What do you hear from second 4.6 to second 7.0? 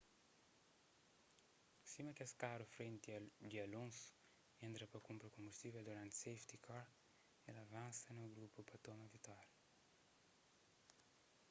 entra pa kunpra konbustível duranti safety car